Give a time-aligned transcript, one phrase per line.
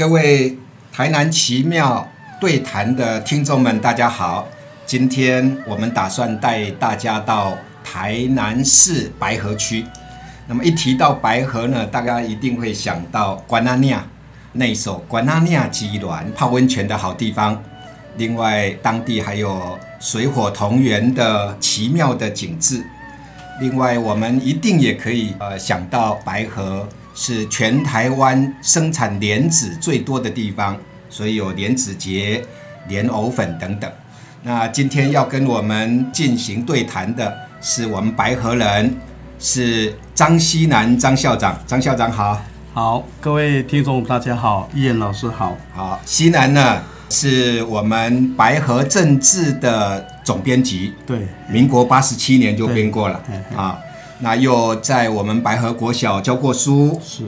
[0.00, 0.56] 各位
[0.90, 2.10] 台南奇妙
[2.40, 4.48] 对谈的听众们，大家好。
[4.86, 9.84] 今天我们打算带大家到台南市白河区。
[10.46, 14.02] 那么一提到白河呢，大家一定会想到关阿尼亚
[14.52, 17.62] 那一首《关阿尼亚基峦》泡温泉的好地方。
[18.16, 22.82] 另外，当地还有水火同源的奇妙的景致。
[23.60, 30.76] 另外，我们一定也可以呃想到白河是全台湾生产莲子最多的地方，
[31.08, 32.42] 所以有莲子节、
[32.88, 33.90] 莲藕粉等等。
[34.42, 38.96] 那今天要跟我们进行对谈的是我们白河人，
[39.38, 41.58] 是张西南张校长。
[41.66, 46.00] 张校长好，好，各位听众大家好，易言老师好，好。
[46.06, 53.20] 西南呢是我们白河政治的总编辑，对，民国八十七年就编过了
[53.54, 53.78] 啊。
[54.22, 57.24] 那又在我们白河国小教过书，是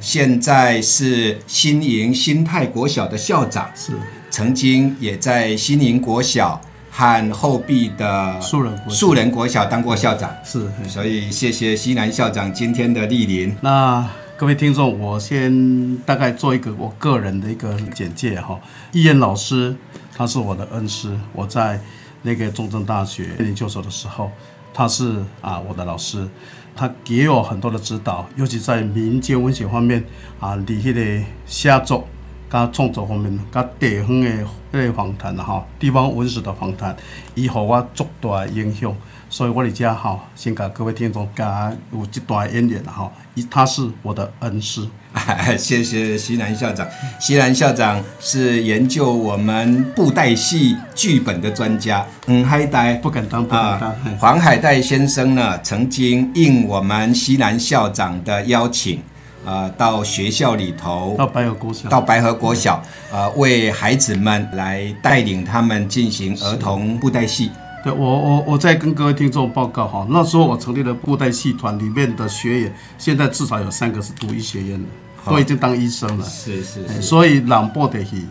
[0.00, 3.70] 现在是新营新泰国小的校长。
[3.74, 3.92] 是
[4.28, 10.66] 曾经也在新营国小和后壁的树人国小树人国小当过校长，是。
[10.88, 13.54] 所以谢谢西南校长今天的莅临。
[13.60, 14.04] 那
[14.36, 18.58] 各位听众，我先大概做一个我个人的一个简介哈。
[18.90, 19.76] 易言老师
[20.16, 21.78] 他是我的恩师，我在
[22.22, 24.30] 那个中正大学研究所的时候，
[24.74, 26.28] 他是啊我的老师，
[26.74, 30.04] 他给我很多的指导，尤其在民间文学方面
[30.40, 32.06] 啊，伫迄个写作。
[32.50, 34.28] 甲创作方面，甲地方的
[34.70, 36.94] 迄个访谈哈，地方文史的访谈，
[37.34, 38.94] 伊互我足大的影响，
[39.30, 44.86] 所以我伫遮吼，先甲各位听众甲有一段演员哈，伊他是我的恩师，
[45.58, 46.86] 谢谢西南校长。
[47.20, 52.04] 西南校长是研究我们布袋戏剧本的专家。
[52.26, 53.90] 嗯，海带不敢当，不敢当。
[54.04, 59.00] 嘿黄海岱先生呢，曾经应我们西南校长的邀请，
[59.44, 67.50] 呃，到学校里头到白河国小，到白河国小，呃，为孩子们来带领他们进行儿童布袋戏。
[67.84, 74.86] 对我我我再跟各位听众报告哈，那时候我成立了布袋戏团里面的学员，现在至少有三个是读医学院的，
[75.28, 76.24] 都已经当医生了。
[76.24, 78.24] 是是嘿所以朗布袋戏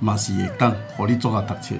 [0.00, 1.74] 嘛是也当火力做到读册。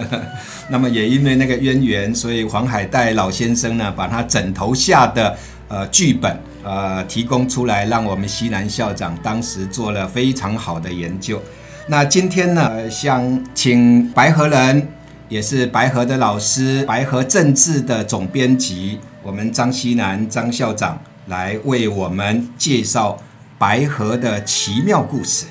[0.68, 5.34] 那么也因为那个渊源，所以黄海岱老先生呢，把他枕头下的
[5.68, 11.40] 呃剧本呃提供出来，让我们西南校长当时做了非常好的研究。
[11.86, 14.86] 那今天呢，呃想请白河人，
[15.30, 20.98] 也是白河的老师，白河政治的总编辑，我们张西南张校长
[21.28, 23.16] 来为我们介绍
[23.56, 25.46] 白河的奇妙故事。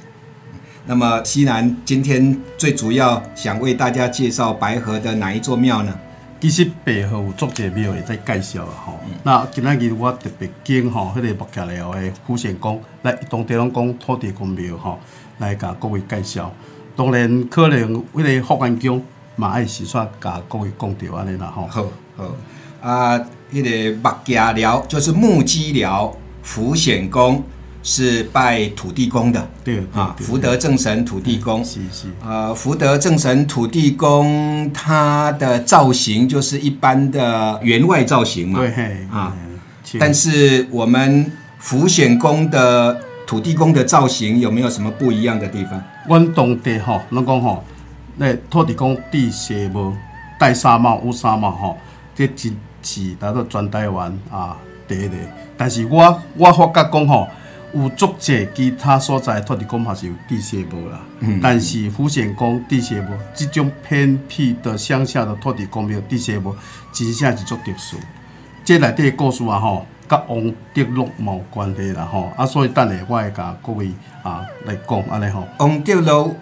[0.86, 5.98] 那么西南今天最主要想为大家介绍白河的哪一座庙呢？
[6.42, 9.00] 其实白河有足侪庙会在介绍啦吼。
[9.24, 15.00] 那今仔日我特别拣吼，迄、个木屐了的福贤宫，来当地拢讲土地公庙吼，
[15.38, 16.52] 来甲各位介绍。
[16.98, 19.02] 当然可能迄个福安宫
[19.40, 21.66] 嘛爱时煞甲各位讲着安尼啦吼。
[21.68, 21.86] 好
[22.18, 22.36] 好
[22.82, 23.20] 啊，
[23.50, 26.14] 那个木家寮就是木屐寮
[26.44, 27.44] 福显宫
[27.82, 31.64] 是拜土地公的对啊，对福德正神土地公。
[31.64, 38.60] 是是，呃，福德正神土地公，它的造型就是一般的员外造型嘛。
[38.60, 39.34] 对嘿啊
[40.00, 45.82] 但是我们福显宫的土地公的造型有没有什么不一样的地方？
[46.08, 47.64] 阮当地吼，咱讲吼，
[48.20, 49.96] 那土地公地邪无
[50.38, 51.78] 戴纱帽、乌纱帽吼，
[52.14, 52.54] 这真
[52.84, 54.58] 是达到全台湾啊
[54.90, 55.16] 第一个。
[55.58, 57.30] 但是我我发觉讲吼，
[57.74, 61.00] 有足侪其他所在土地公嘛是有地邪无啦，
[61.42, 66.54] 但是福建公地邪无这种偏僻的乡下的土地公庙地邪无，
[66.92, 67.96] 真正是足特殊。
[68.66, 73.90] 这内底的故事啊吼，甲王德禄嘛有关系啦吼，啊所以等下我会甲各位
[74.24, 75.48] 啊来讲安尼吼。
[75.60, 76.36] 王德禄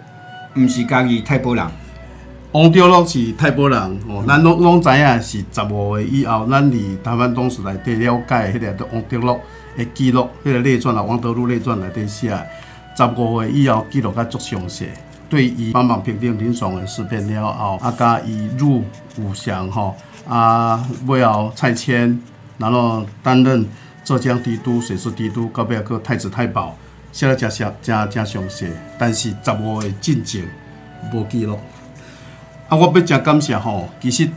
[0.58, 1.66] 毋是家己太保人，
[2.52, 9.38] 王德禄是太保人哦，咱拢拢知影是十五岁以后，咱伫台湾当时内底了解迄个王德禄
[9.76, 12.30] 的记录，迄、个列传啊，王德禄列传内底写，
[12.96, 14.88] 十五岁以后记录较足详细。
[15.30, 18.82] 对伊帮忙平定林爽的事变了后，啊，甲伊入
[19.18, 19.94] 武祥吼，
[20.26, 22.18] 啊，尾后蔡牵，
[22.56, 23.68] 然后担任
[24.02, 26.74] 浙江帝都、水师帝都，到尾个太子太保，
[27.12, 28.66] 写了真详真真详细，
[28.98, 30.42] 但是十五个进程
[31.12, 31.58] 无记录。
[32.68, 34.28] 啊，我要真感谢吼，其实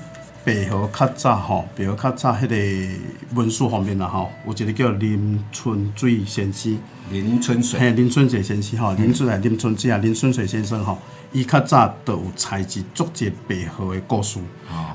[0.44, 6.80] 白河较早吼，白河较早迄个文书方面啦吼，有一个叫林春水先生，
[7.12, 7.80] 林春水。
[7.80, 10.98] 嘿，林春水先生吼，林春水、林春水啊，林春水先生吼，
[11.34, 14.40] 伊较早都有采集足侪白河的故事。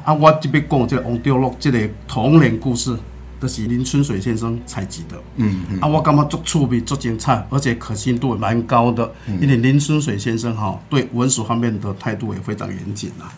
[0.02, 1.78] 啊，我即要讲即个王雕禄即个
[2.08, 2.96] 童年故事，
[3.40, 5.16] 就是林春水先生采集的。
[5.36, 9.10] 嗯嗯啊，我感觉足趣味、足精彩，而且可信度也蛮高的。
[9.26, 13.32] 嗯因为林春水先生哈对文史方面的态度也非常严谨啊。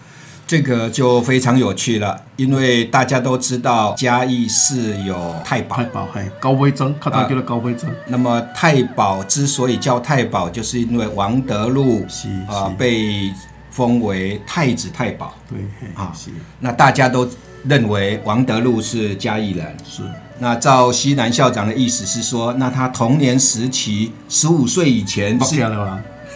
[0.46, 7.90] 这个就非常有趣了，因为大家都知道嘉义市有太保太，保嘿高威增，较早叫做高威增。
[8.06, 13.30] 那么太保之所以叫太保，就是因为王德禄是啊、是被
[13.70, 15.58] 封为太子太保，对，
[15.94, 16.30] 啊是
[16.60, 17.28] 那大家都
[17.64, 19.76] 认为王德禄是嘉义人。
[19.84, 20.02] 是，
[20.38, 25.62] 那照西南校长的意思是说，那他童年时期十五岁以前是。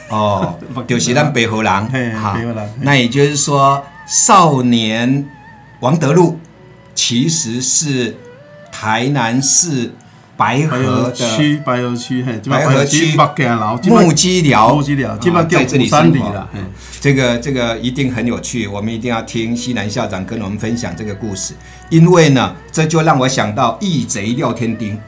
[0.09, 1.87] 哦 目，就是咱北河人。
[1.89, 2.39] 嘿哈。
[2.81, 5.27] 那也就是说，少年
[5.81, 6.39] 王德禄
[6.95, 8.15] 其实是
[8.71, 9.93] 台南市
[10.37, 13.15] 白白河区，白河区，嘿，白河区
[13.85, 16.49] 木屐寮，木屐寮，基啊本叫在这里生活里啦。
[16.53, 16.59] 嘿
[17.01, 21.53] 这个这个一定很有趣，我们一定要听西南校长跟我们分享这个故事，
[21.91, 24.99] 因为呢，这就让我想到义贼廖天丁。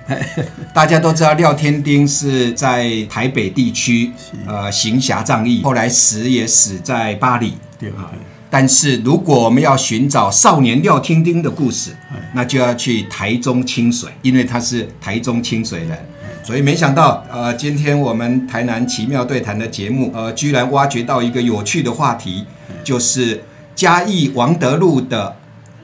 [0.72, 4.12] 大家都知道廖天丁是在台北地区
[4.46, 7.56] 呃行侠仗义，后来死也死在巴黎。
[7.78, 8.18] 对，嘿
[8.54, 15.98] 但是如果我们要寻找少年廖天丁的故事哎，那就要去台中清水，因为他是台中清水人。
[16.44, 22.44] 所以没想到，呃，今天我们台南奇妙对谈的节目，呃，居然挖掘到一个有趣的话题，
[22.84, 23.42] 就是
[23.74, 25.34] 嘉义王德禄的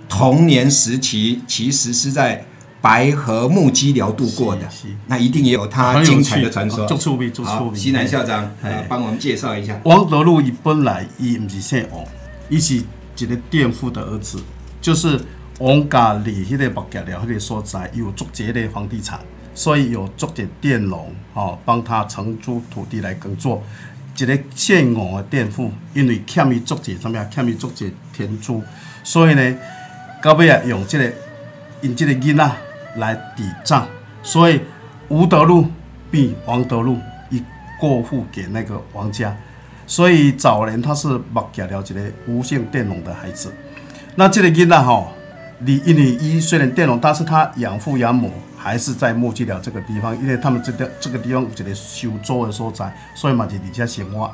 [0.09, 2.45] 童年时期，其实是在
[2.81, 4.63] 白河木屐寮度过的。
[5.09, 6.87] 那一定也有他精彩的传说。
[7.45, 9.81] 好，西南校长，呃嘿，帮我们介绍一下。
[9.83, 12.05] 王德禄伊本来伊毋是姓王，
[12.51, 12.83] 伊是
[13.17, 14.39] 一个佃户的儿子，
[14.81, 15.19] 就是
[15.61, 19.21] 王家里迄个木屐寮迄个所在有足节的房地产，
[19.55, 23.63] 所以有足节佃农哦帮他承租土地来耕作。
[24.17, 28.63] 一个姓王的佃户，因为欠伊足节什么啊，欠伊足节田租，
[29.05, 29.57] 所以呢，
[30.23, 31.13] 到尾啊用这个
[31.81, 32.57] 因这个囡仔
[32.97, 33.87] 来抵账，
[34.23, 34.61] 所以
[35.09, 35.67] 吴德禄
[36.11, 36.99] 比王德禄
[37.31, 37.43] 伊
[37.79, 39.35] 过户给那个王家。
[39.91, 43.53] 所以早年他是目夹了一个无线电容的孩子。
[44.15, 45.09] 那这个囡仔吼，
[45.59, 54.33] 你因为伊虽然电容，但是他养父养母还是在木屐了这个地方，因为他们这个这个地方有一个收租的所在，所以嘛就伫遮生活。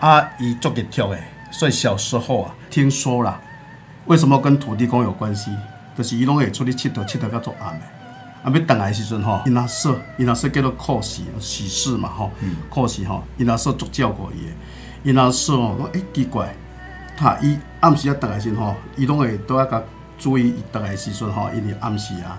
[0.00, 3.38] 啊，伊足吉跳诶，所以小时候啊，听说啦，
[4.06, 5.50] 为什么跟土地公有关系？
[5.94, 7.84] 就是伊拢会出去佚佗，佚佗到做暗的。
[8.42, 12.30] 啊，要等来的时阵吼，因阿说，因阿说叫做考试，喜事嘛吼，
[12.70, 14.52] 考试吼，因阿说足照顾伊的。
[15.02, 16.54] 因阿嫂吼，讲诶奇怪，
[17.16, 19.82] 他伊暗时啊倒来时吼，伊拢会倒来甲
[20.18, 22.38] 注意伊倒来时阵吼，因为暗时啊，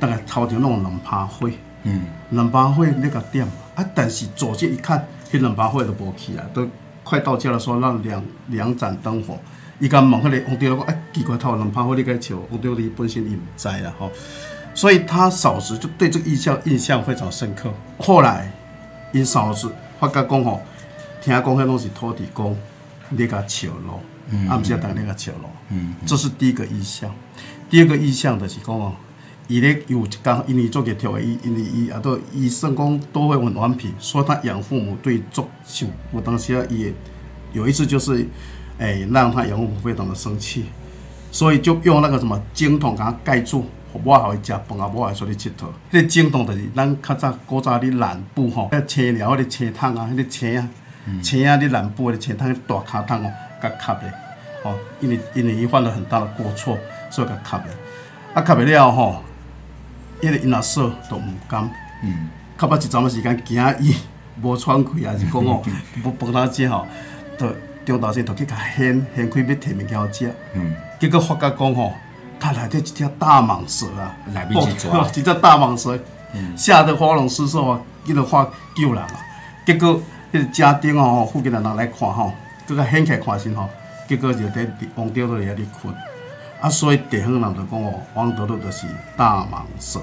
[0.00, 1.48] 倒来头前拢有两趴火，
[1.84, 6.66] 嗯，两把火你个点啊，但是左近一看，迄两把火都无去啊，都
[7.04, 9.38] 快到家的时候，让两两盏灯火。
[9.80, 14.10] 伊甲问迄个王德禄讲，哎，奇怪，头两把火你该笑，王德禄伊本身伊毋知啦吼，
[14.74, 17.70] 所以他嫂子就对这个印象印象非常深刻。
[17.98, 18.52] 后来
[19.12, 20.60] 因嫂子发觉讲吼，
[21.28, 22.56] 听讲迄拢是土地公
[23.10, 24.00] 咧甲笑咯，
[24.48, 27.14] 啊，毋是啊，当咧甲笑咯，嗯，这是第一个意向。
[27.68, 28.94] 第二个意向就是讲哦。
[29.50, 36.92] 伊咧有一工，因为做个跳的，伊因为伊啊都伊算讲都会很顽皮，所以他养父母对做受我当时啊，伊
[37.54, 38.28] 有一次就是，
[38.76, 40.66] 诶、让他养父母非常的生气，
[41.32, 43.64] 所以就用那个什么井筒给他盖住，
[44.04, 45.64] 我好伊食饭啊，我还出去佚佗。
[45.90, 50.68] 迄、个井筒就是咱较早古早咧南部吼，迄青寮迄个青桶啊，迄、个青啊，
[51.22, 54.00] 青啊咧南部的青桶，大卡桶哦，甲卡的，
[54.64, 56.78] 哦，因为因为伊犯了很大的过错，
[57.10, 57.64] 所以甲卡的，
[58.34, 59.22] 啊卡不了吼。
[60.20, 61.70] 迄个因阿嫂都毋甘，
[62.02, 63.94] 嗯，较捌一阵仔时间惊伊
[64.42, 65.62] 无喘气，还是讲哦，
[66.02, 66.84] 无饭通食吼，
[67.38, 67.46] 就
[67.86, 71.92] 中昼时就去甲掀掀开要摕物件互食，嗯，结果发觉讲吼，
[72.40, 75.96] 他内底一条大蟒蛇啊，来不及抓哦一条大蟒蛇，
[76.56, 79.10] 吓得花容失色啊，伊就发救人啊，
[79.64, 82.32] 结果迄个家丁哦，附近的人来看吼，
[82.66, 83.68] 佮较掀起来看时吼，
[84.06, 85.94] 结果就伫王德瑞遐里困。
[86.60, 90.00] 啊，所以地方人就讲哦，王德禄就是大蟒蛇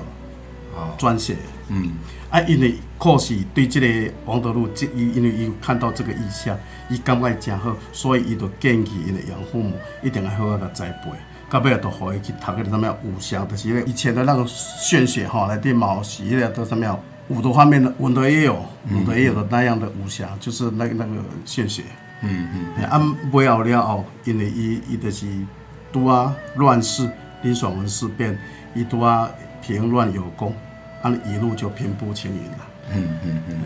[0.73, 1.35] 好，转写。
[1.67, 1.91] 嗯，
[2.29, 6.57] 啊，因为可是对即个王德禄，即伊因为伊有看到这个意象，
[6.89, 11.11] 伊感觉真好，所以伊就建议伊的养父母一定要好好的栽培。
[11.49, 18.55] 到尾就互伊去读迄个什么武侠，就是迄个以前的那个玄学吼，内底嘛是迄个都什么武的方面的，文的也有，
[18.91, 21.11] 武的也有的那样的武侠，就是那个那个
[21.45, 21.83] 献血。
[22.21, 23.01] 嗯嗯，啊，
[23.33, 25.25] 尾后了后，因为伊伊就是
[25.91, 27.09] 拄啊乱世，
[27.43, 28.37] 林爽文事变，
[28.73, 29.29] 伊拄啊
[29.61, 30.53] 平乱有功，
[31.01, 32.57] 啊一路就平步青云了。
[32.93, 33.57] 嗯嗯嗯，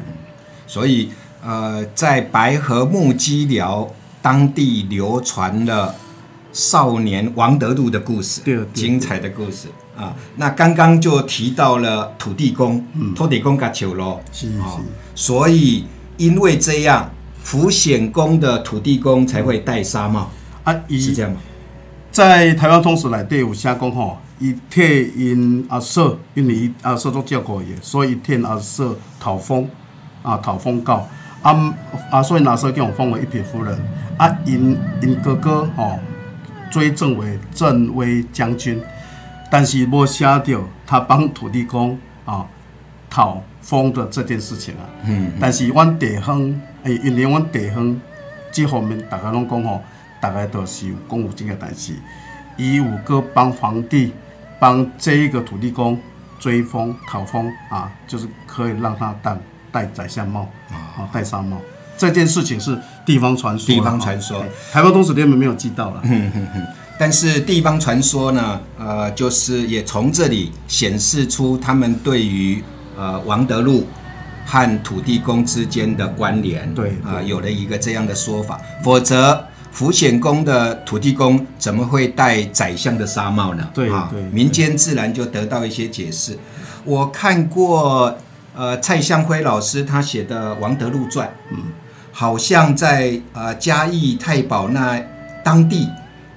[0.65, 1.11] 所以
[1.43, 3.89] 呃，在白河木屐寮
[4.21, 5.95] 当地流传了
[6.51, 9.67] 少年王德禄的故事，对对精彩的故事
[9.99, 13.13] 啊，那刚刚就提到了土地公，嗯。
[13.13, 14.79] 土地公甲求咯，是哦。
[14.79, 17.09] 是，所以因为这样，
[17.43, 20.29] 福显宫的土地公才会戴纱帽，
[20.63, 21.37] 啊，伊是这样吗？
[22.11, 29.69] 在台湾通史来对有写讲吼，伊替因阿嫂，因为阿嫂做照顾伊，所以伊替阿嫂讨封
[30.23, 31.07] 啊，讨封告。
[31.41, 31.75] 啊
[32.09, 33.77] 啊，所以阿嫂叫我封为一品夫人。
[34.17, 35.97] 啊，因因哥哥吼
[36.69, 38.81] 追赠为镇威将军，
[39.49, 40.43] 但是无写到
[40.85, 42.45] 他帮土地公啊
[43.09, 44.85] 讨封的这件事情啊。
[45.05, 46.39] 嗯，但是阮地方，
[46.83, 47.99] 诶，因为阮地方
[48.51, 49.81] 这方面，大家拢讲吼，
[50.21, 51.93] 大概都是有讲有这个代志，
[52.57, 54.13] 伊有个帮皇帝
[54.59, 55.99] 帮这一个土地公
[56.39, 59.37] 追封讨封啊，就是可以让他戴
[59.71, 61.57] 戴宰相帽啊，戴纱帽。
[61.97, 64.41] 这件事情是地方传说，地方传说
[64.71, 66.01] 台湾东史里面没有记到了。
[66.99, 72.61] 但是地方传说呢，呃，就是也从这里显示出他们对于
[72.97, 73.87] 呃王德禄
[74.45, 79.41] 和土地公之间的关联，对啊、对有了一个这样的说法，否则
[79.71, 83.65] 福显宫的土地公怎么会戴宰相的纱帽呢？
[83.73, 86.37] 对啊民间自然就得到一些解释。
[86.83, 88.13] 我看过
[88.53, 91.57] 呃蔡向辉老师他写的《王德禄传》，嗯，
[92.11, 95.01] 好像在呃嘉义太保那
[95.45, 95.87] 当地。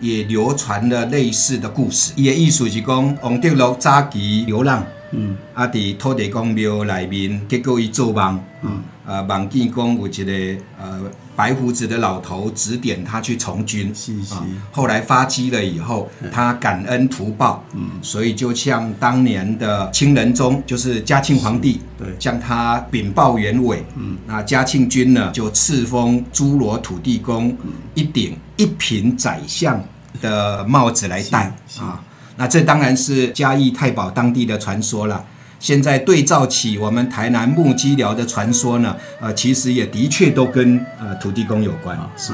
[0.02, 11.00] 也流传了类似的故事，伊的意思是讲，王德禄早期流浪，嗯，啊，伫土地公庙内面，结果伊做梦，嗯，呃，梦见讲有一个呃
[11.34, 14.34] 白胡子的老头指点他去从军，是是。
[14.34, 22.14] 啊后来发迹了以后，他感恩图报，嗯，所以就像当年的清仁宗，就是嘉庆皇帝，对。
[22.18, 27.56] 将他禀报原委，嗯，那嘉庆君呢就赐封诸罗土地公
[27.94, 29.82] 一顶一品宰相
[30.20, 32.02] 的帽子来戴啊。
[32.36, 35.24] 那这当然是嘉义太保当地的传说了。
[35.62, 41.96] 现在对照起我们台南木屐寮的传说呢，呃，其实也的确都跟呃土地公有关。
[41.96, 42.32] 啊，是，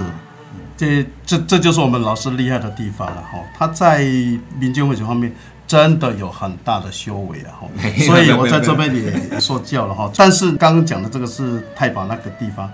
[0.78, 3.38] 这这这就是我们老师厉害的地方了哈。
[3.54, 3.98] 他在
[4.58, 5.30] 民间文学方面
[5.66, 7.68] 真的有很大的修为啊哈
[7.98, 10.10] 所以我在这边也受教了哈。
[10.16, 12.68] 但是刚刚讲的这个是太保那个地方。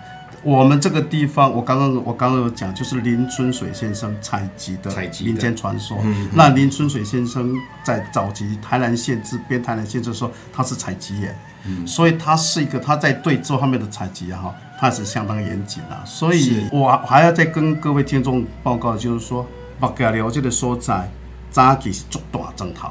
[0.44, 5.98] 我们这个地方，我刚刚我刚刚有讲，就是林春水先生采集的采集民间传说。
[6.02, 11.34] 嗯那林春水先生在早期台南县治编台南县志的时候，他是采集员，
[11.66, 16.04] 嗯所以他是一个他在对这方面的采集啊哈，他是相当严谨啊。
[16.04, 19.46] 所以我还要再跟各位听众报告，就是说，
[19.80, 21.10] 目家寮这个所在，
[21.50, 22.90] 早期是足大砖头，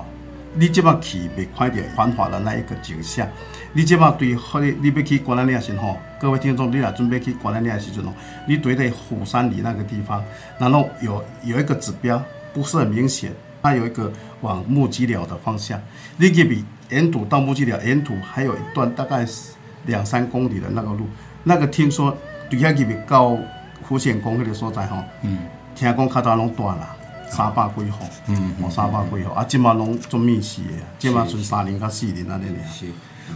[0.55, 3.27] 你这么去未看到繁华的那一个景象。
[3.75, 8.13] 你即马对迄个你要去关南岭时吼，各位听众，你若准备去关南岭的时阵哦，
[8.47, 10.23] 你对在虎山里那个地方，
[10.59, 13.31] 然后有有一个指标不是很明显，
[13.63, 14.11] 它有一个
[14.41, 15.81] 往木屐寮的方向，
[16.17, 19.53] 你去比沿途到木屐寮，沿途还有一段大概是
[19.87, 21.07] 两三公里的那个路，
[21.43, 22.15] 那个听说
[22.51, 23.35] 对遐入面到
[23.87, 25.39] 福显宫迄个所在吼，嗯，
[25.73, 26.95] 听讲较早拢断啦。
[27.29, 32.67] 三百几户，嗯哦，三百几户，啊，即马拢做密室的，即马剩三年到四年安尼尔。
[32.71, 32.85] 是，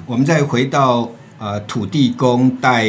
[0.06, 2.88] 我们再回到呃土地公戴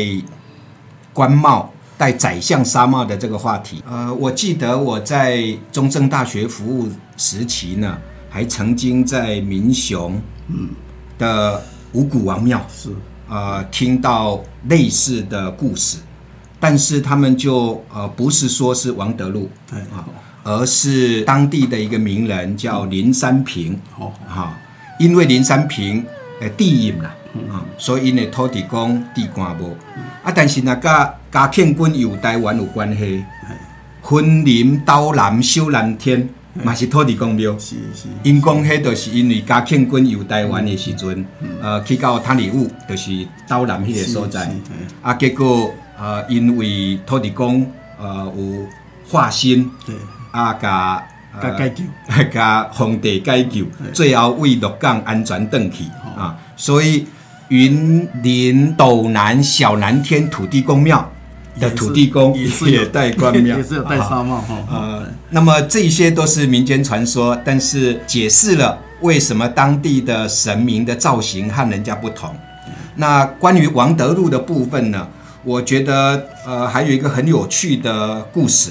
[1.12, 3.82] 官帽、戴宰相纱帽的这个话题。
[3.88, 7.98] 呃，我记得我在中正大学服务时期呢，
[8.30, 10.20] 还曾经在民雄
[11.18, 11.62] 的
[11.92, 12.90] 五谷王庙是，
[13.28, 15.98] 呃听到类似的故事，
[16.60, 20.04] 但是他们就呃不是说是王德禄对，啊，
[20.44, 23.76] 而是当地的一个名人叫林三平。
[23.98, 24.56] 哦，哈、
[25.00, 26.04] 因为林三平
[26.40, 27.14] 诶地隐啦，
[27.50, 29.76] 啊、所以因的土地公地官无，
[30.22, 33.24] 啊，但是若甲嘉庆君有台湾有关系，
[34.02, 36.28] 分林刀南修蓝天，
[36.62, 37.52] 嘛是土地公庙。
[37.58, 41.24] 是是，因讲迄著是因为嘉庆君游台湾的时阵，
[41.60, 44.50] 呃，去到塔里武，就是刀南迄个所在。
[45.02, 48.66] 啊，结果呃，因为土地公呃有
[49.08, 49.94] 化身，对，
[50.30, 51.04] 啊，甲
[51.42, 51.84] 甲解救，
[52.32, 55.84] 甲皇帝解救，最后为鹿港安全登去
[56.18, 57.06] 啊，所以
[57.48, 61.10] 云林斗南小南天土地公庙
[61.60, 64.56] 的土地公也是有也戴冠庙，也是有戴啊纱帽哈。
[64.70, 72.34] 呃，那么这些都是民间传说，但是解释了为什么当地的神明的造型和人家不同。
[72.96, 75.08] 那关于王德禄的部分呢，
[75.44, 78.70] 我觉得呃还有一个很有趣的故事，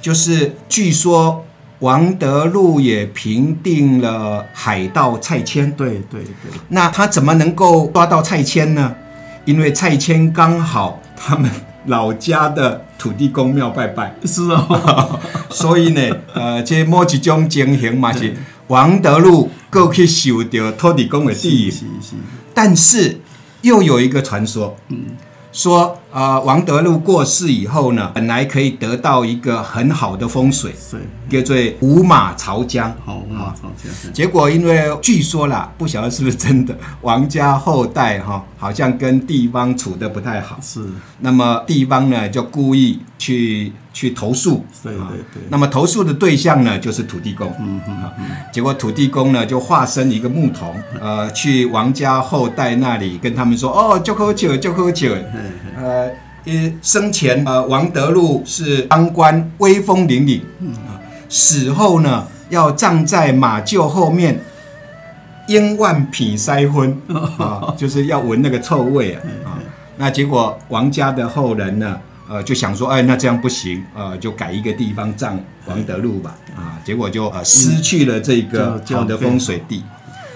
[0.00, 1.44] 就是据说
[1.80, 5.70] 王德禄也平定了海盗蔡牵。
[5.72, 8.94] 对对对，那他怎么能够抓到蔡牵呢？
[9.44, 11.50] 因为蔡牵刚好他们
[11.86, 14.14] 老家的土地公庙拜拜。
[14.24, 15.18] 是哦，
[15.50, 18.34] 所以呢，呃，这某一种情形嘛是
[18.66, 22.14] 王德禄够去受到土地公的地是是，
[22.54, 23.18] 但是
[23.62, 25.06] 又有一个传说，嗯，
[25.52, 32.92] 说呃王德禄过世以后呢，本来可以得到一个很好的风水，是，叫做五马朝江。
[33.04, 34.12] 好，五马朝江。
[34.12, 40.84] 结果因为据说啦，不晓得是不是真的， 王家后代哈好像跟地方处的不太好，是。
[41.20, 45.42] 那么地方呢就故意去去投诉，对对对。
[45.48, 48.24] 那么投诉的对象呢就是土地公，嗯嗯嗯。
[48.52, 55.14] 结果土地公呢就化身一个牧童，呃，去王家后代那里跟他们说，哦，就喝酒就喝酒，
[55.76, 56.10] 呃。
[56.44, 60.40] 因生前呃，王德禄是当官，威风凛凛。
[60.60, 60.96] 嗯啊，
[61.28, 64.40] 死后呢，要葬在马厩后面，
[65.48, 66.96] 烟万匹塞昏
[67.38, 69.20] 啊，就是要闻那个臭味啊。
[69.44, 69.58] 啊，
[69.98, 76.36] 那结果王家的后人呢，呃，就想说，哎，那这样不行，呃，就改一个地方葬王德禄吧。
[76.56, 79.82] 啊，结果就呃失去了这个好的风水地。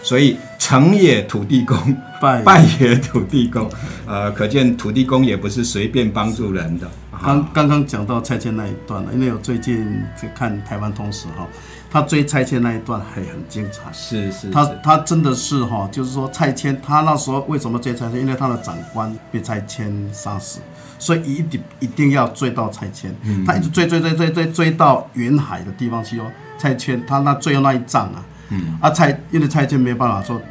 [0.02, 1.78] 所以成也土地公，
[2.20, 3.70] 败也土地公，
[4.06, 6.90] 呃，可见土地公也不是随便帮助人的。
[7.22, 11.48] 刚刚刚讲到拆迁那一段了，因为我最近在看台湾通史哈，
[11.94, 13.82] 他追拆迁那一段还很精彩。
[13.92, 18.18] 是是，他他真的是哈，就是说拆迁，他那时候为什么追拆迁？
[18.18, 20.58] 因为他的长官被拆迁杀死，
[20.98, 23.14] 所以一定一定要追到拆迁。
[23.46, 26.26] 他一直追追追追追追到云海的地方去哦，
[26.58, 28.26] 拆迁他那最后那一仗啊。
[28.48, 30.42] 嗯，啊，拆因为拆迁没办法说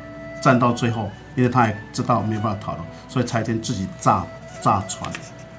[0.42, 4.26] 战到最后，因为他也知道没办法逃了，所以拆迁自己炸
[4.62, 5.12] 炸船，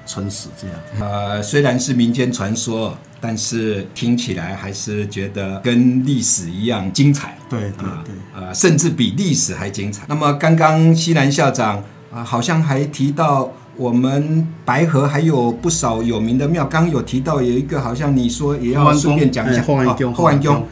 [0.07, 0.77] 沉死这样。
[0.99, 7.35] 呃，虽然是民间传说，但是听起来还是觉得跟历史一样精彩。
[7.49, 10.05] 对对对，呃，甚至比历史还精彩。
[10.07, 20.63] 那么刚刚西南校长啊，好像还提到我们白河还有不少有名的庙，刚有提到有一个，好像你说也要顺便讲一下，后安宫，后安宫。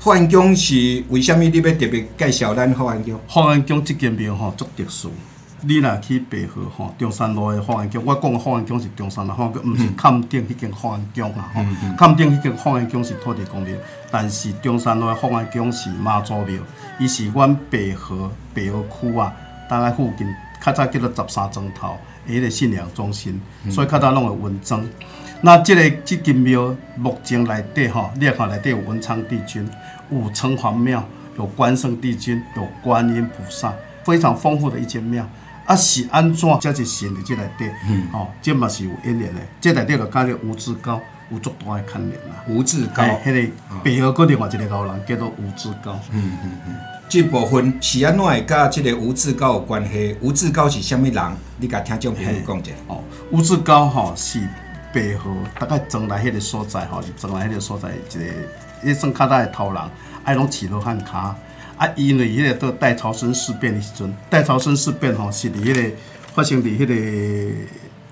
[0.00, 3.20] 后安宫是为什么你要特别介绍咱后安宫？
[3.28, 5.12] 后安宫这间庙吼足特殊，
[5.62, 11.62] 你若去白河吼中山路的华安宫，我讲的华安宫是中山路华安宫，毋是坎顶迄间华安宫啊吼。
[11.98, 13.76] 坎顶迄间华安宫是土地公庙，
[14.10, 16.60] 但是中山路的华安宫是妈祖庙，
[16.98, 19.32] 伊是阮白河白河区啊，
[19.68, 20.26] 大概附近
[20.64, 21.96] 较早叫做十三庄头
[22.26, 24.82] 的迄个信仰中心，所以较早拢会文章。
[25.42, 29.68] 那这个即间庙目前内底吼，你看内底有文昌帝君，
[30.10, 31.04] 有城隍庙，
[31.36, 33.72] 有关圣帝君，有观音菩萨，
[34.04, 35.26] 非常丰富的一间庙。
[35.70, 37.70] 啊，是安怎才是神伫这内底？
[37.88, 39.40] 嗯，吼，这嘛是有因缘的。
[39.60, 42.44] 这内底就加了吴志高，有足大的牵连啦。
[42.48, 43.52] 吴志高，迄个
[43.84, 45.96] 背后搁另外一个高人叫做吴志高。
[46.10, 46.74] 嗯嗯嗯，
[47.08, 50.16] 这部分是安怎会甲这个吴志高有关系？
[50.20, 51.24] 吴志高是虾米人？
[51.58, 52.72] 你甲听众朋友讲者。
[52.88, 54.40] 哦，吴志高吼是。
[54.92, 59.80] 白河大概庄来迄个所在吼，是庄来迄个所在一个，伊算较大的头人，
[60.24, 61.36] 爱拢饲落汉卡。
[61.80, 65.96] 啊，因为迄个到代朝生事变的时阵，代朝生事变吼是伫迄个
[66.34, 67.54] 发生伫迄个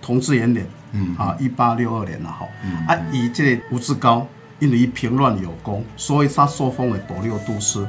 [0.00, 2.48] 同治元年，嗯，啊，一八六二年啦吼。
[2.87, 4.26] 啊，伊即个吴志高，
[4.59, 7.87] 因为伊平乱有功，所以他受封为斗六都师。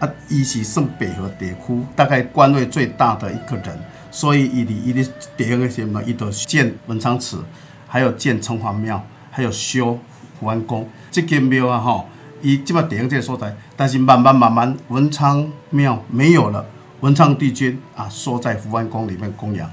[0.00, 3.78] 啊，伊是算北河地区大概官位最大的一个人，
[4.10, 7.38] 所以伊伫伊的地方个时嘛，伊都建文昌祠。
[7.86, 9.96] 还有建城隍庙，还有修
[10.38, 10.88] 福安宫。
[11.10, 12.08] 这间庙啊，吼，
[12.42, 16.64] 伊即摆地方这个所在，但是慢慢慢慢，文昌庙没有了，
[17.00, 19.70] 文昌帝君啊，缩在福安宫里面供养。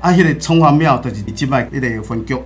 [0.00, 2.36] 啊，迄个城隍庙就是即摆迄个分局，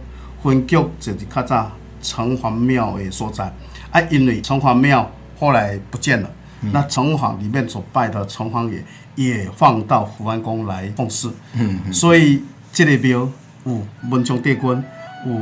[0.42, 1.70] 分局就是较早
[2.02, 3.52] 城隍庙的所在。
[3.90, 6.30] 啊，因为城隍庙后来不见了，
[6.72, 8.84] 那城隍里面所拜的城隍爷
[9.14, 11.32] 也放到福安宫来奉祀。
[11.54, 11.92] 嗯嗯。
[11.92, 13.28] 所以即个庙
[13.64, 14.84] 有文昌帝君。
[15.26, 15.34] 有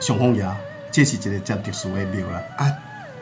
[0.00, 0.44] 上皇爷，
[0.90, 2.42] 这是一个真特殊的庙啦。
[2.56, 2.66] 啊，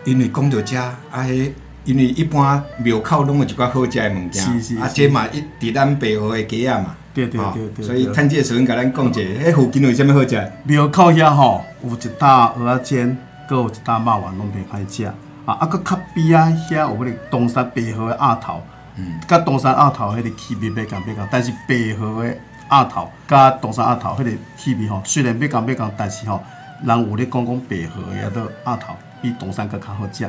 [0.05, 1.53] 因为讲到遮，啊，迄
[1.85, 7.85] 因为一般庙口拢有一寡好食的物件，是是啊，这嘛一伫咱白河的街仔嘛，对对对对。
[7.85, 10.53] 所以趁这时阵甲咱讲者，迄附近有啥物好食？
[10.65, 15.05] 庙口遐吼，有一搭蚵仔煎，搁有一搭肉丸，拢袂歹食。
[15.05, 15.15] 啊，
[15.47, 18.63] 啊，搁较边啊，遐有迄个东山白河的鸭头，
[18.97, 22.37] 嗯，甲东山鸭头迄个气味袂共袂共，但是白河的。
[22.71, 26.39] 鸭头甲东山鸭头，迄个气味吼，虽然要共要共，但是吼，
[26.85, 30.29] 人有咧讲讲白河遐个鸭头比东山阁较好食。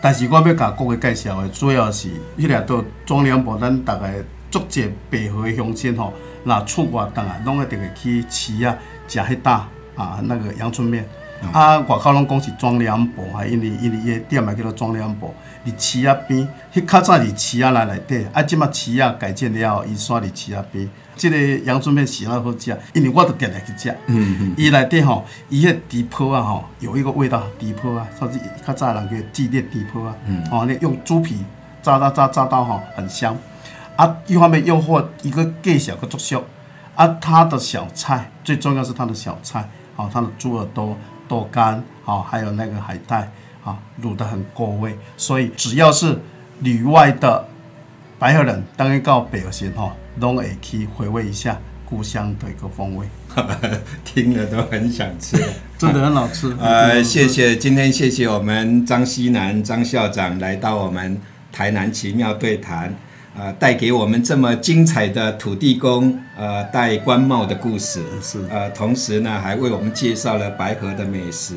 [0.00, 6.12] 但是我要甲各位介绍的，主要是迄个到中粮部，咱逐个足济白河乡亲吼，
[6.44, 8.76] 若出外当啊，拢一定会去试啊，
[9.06, 11.04] 食迄搭啊那个阳春面。
[11.52, 15.34] 啊，外口拢讲是庄粮部，啊，因为因为伊个店嘛叫做庄粮部，
[15.66, 20.88] 伫市仔边，迄较早伫市仔内内底，啊，即马市仔改建了，伊刷伫市仔边。
[21.16, 23.94] 即个阳春面是啊好食，因为我都定来去食。
[24.06, 24.54] 嗯嗯。
[24.56, 30.16] 伊内底吼，伊迄地坡啊吼，有一个味道，地坡啊，甚至较早人叫祭奠地坡啊。
[30.24, 30.42] 嗯。
[30.50, 31.44] 哦，你用猪皮
[31.82, 33.36] 炸炸炸炸到吼很香。
[33.96, 36.42] 啊，一方面诱惑一个介小个作秀，
[36.94, 40.96] 啊，它的小菜最重要是它的小菜，好、它的猪耳朵、
[41.30, 43.30] 豆干，好、还有那个海带，
[43.62, 46.18] 啊，卤得很过味，所以只要是
[46.58, 47.46] 旅外的
[48.18, 53.06] 白河人，当然到北河县哈，拢会去回味一下故乡的一个风味，
[54.04, 55.36] 听了都很想吃。
[55.78, 56.52] 真的很好吃。
[56.60, 61.16] 呃，谢谢今天谢谢我们张西南张校长来到我们
[61.52, 62.92] 台南奇妙对谈，
[63.40, 68.38] 呃，带给我们这么精彩的土地公呃戴官帽的故事，是。
[68.50, 71.54] 呃，同时呢还为我们介绍了白河的美食。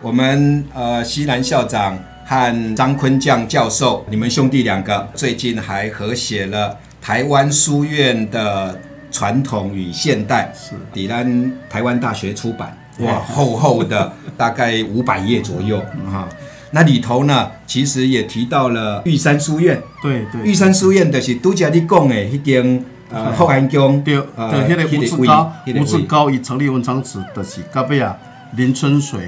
[0.00, 8.78] 我们呃西南校长和张坤将教授，你们兄弟两个最近还合写了台湾书院的
[9.10, 10.76] 传统与现代，是。
[10.92, 16.28] 底兰台湾大学出版，哇，厚厚的，大概五百页左右哈。
[16.76, 20.42] 那里头呢，其实也提到了玉山书院，对对。
[20.42, 28.14] 玉山书院就是拄则你讲的迄间呃福安宫，对呃对，迄个吴志位高，吴志高以成立文昌祠，就是隔壁啊
[28.56, 29.20] 林春水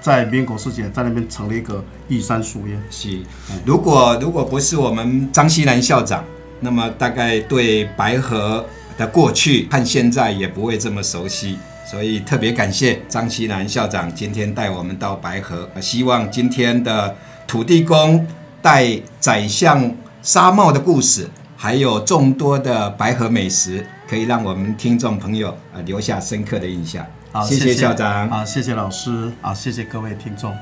[0.00, 2.76] 在民国时期在那边成立一个玉山书院。
[2.90, 3.20] 是，
[3.64, 6.24] 如果如果不是我们张西南校长，
[6.58, 11.56] 那么大概对白河的过去和现在也不会这么熟悉。
[11.90, 18.26] 所以特别感谢张西南校长今天带我们到白河，呃希望今天的土地公
[18.60, 18.86] 带
[19.18, 27.06] 宰相纱帽的故事，还有众多的白河美食，可以让我们听众朋友啊留下深刻的印象。
[27.32, 28.28] 好，谢谢校长。
[28.28, 30.54] 啊，谢谢老师，啊，谢谢各位听众。